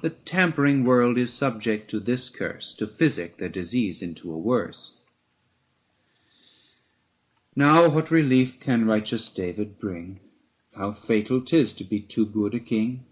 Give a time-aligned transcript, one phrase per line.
[0.00, 4.96] The tampering world is subject to this curse, To physic their disease into a worse.
[7.54, 10.20] 810 Now what relief can righteous David bring?
[10.74, 13.04] How fatal 'tis to be too good a king